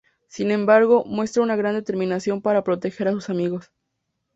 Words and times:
Sin 0.27 0.49
embargo, 0.49 1.03
muestra 1.05 1.43
una 1.43 1.55
gran 1.55 1.75
determinación 1.75 2.41
para 2.41 2.63
proteger 2.63 3.07
a 3.09 3.11
sus 3.11 3.29
amigos. 3.29 3.71